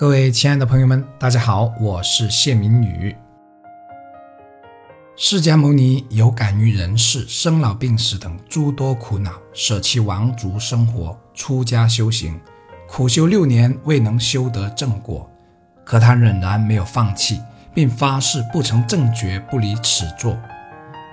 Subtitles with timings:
[0.00, 3.14] 各位亲爱的朋友们，大家好，我是谢明宇。
[5.14, 12.40] 释迦牟尼有感于人世生老病死等诸多苦恼，舍弃王族生活，出家修行，
[12.88, 15.30] 苦修六年未能修得正果，
[15.84, 17.38] 可他仍然没有放弃，
[17.74, 20.34] 并发誓不成正觉不离此座。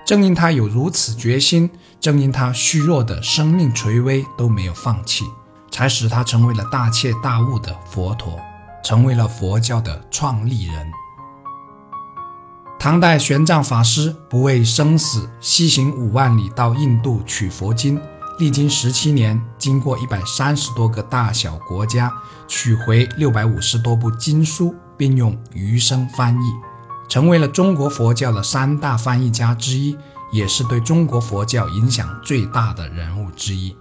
[0.06, 1.68] 正因他有如此决心，
[2.00, 5.26] 正因他虚弱的生命垂危都没有放弃，
[5.70, 8.40] 才使他成为了大彻大悟的佛陀。
[8.82, 10.90] 成为了佛教的创立人。
[12.78, 18.00] 唐代玄奘法师不畏生死，西行五万里到印度取佛经，
[18.38, 22.12] 历经十七年，经过一百三十多个大小国家，
[22.46, 26.52] 取回六百五十多部经书，并用余生翻译，
[27.08, 29.98] 成为了中国佛教的三大翻译家之一，
[30.30, 33.76] 也是对中国佛教影响最大的人物之一。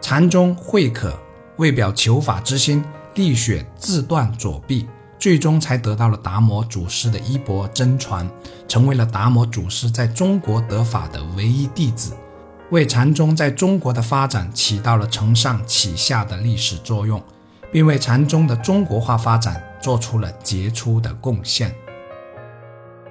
[0.00, 1.12] 禅宗慧可
[1.58, 2.82] 为表求法之心。
[3.14, 8.28] 力血自断左臂，最终才得到了达摩祖师的衣钵真传，
[8.66, 12.14] 成为了达摩祖师在中国得法的唯一弟子，
[12.70, 17.22] 为禅宗在中国的发展起到了承上启下的历史作用，
[17.70, 21.74] 并为禅宗的中国化发展做出了杰出的贡献。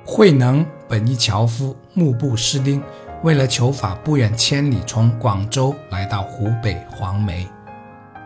[0.04, 2.82] 慧能本一樵夫，目不识丁，
[3.22, 7.48] 为了求法，不远千里从广州来到湖北黄梅。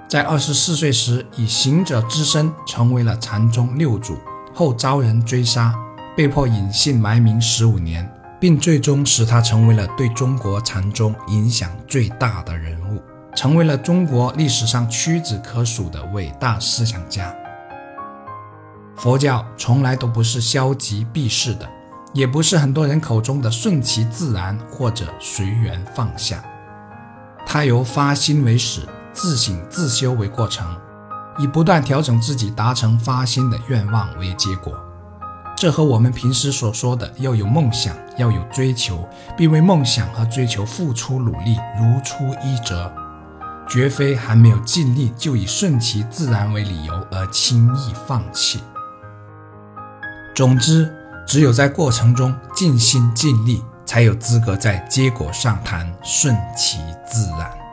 [0.08, 4.18] 在二十四岁时，以行者之身成为了禅宗六祖，
[4.54, 5.74] 后遭人追杀，
[6.16, 8.08] 被迫隐姓埋名十五年，
[8.40, 13.02] 并最终使他成为了对中国禅宗影响最大的人物，
[13.36, 17.36] 成为了中国历史上屈指可数的伟大思想家。
[18.96, 21.68] 佛教从来都不是消极避世的，
[22.14, 26.44] 也不是很多人口中的顺其自然或者随缘放下，
[27.44, 28.88] 它由发心为始。
[29.16, 30.68] 自省自修为过程，
[31.40, 34.78] 以不断调整自己，达成发心的愿望为结果。
[35.56, 42.92] 这和我们平时所说的要有梦想、要有追求，并为梦想和追求付出努力如出一辙，
[43.66, 48.62] 绝非还没有尽力就以顺其自然为理由而轻易放弃。
[50.36, 50.94] 总之，
[51.26, 57.65] 只有在过程中尽心尽力，才有资格在结果上谈顺其自然。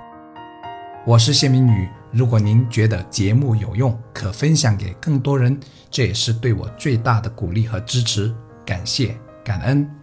[1.04, 5.58] 我是谢明宇，如果您觉得节目有用，可分享给更多人，
[5.90, 8.32] 这也是对我最大的鼓励和支持，
[8.64, 10.01] 感谢感恩。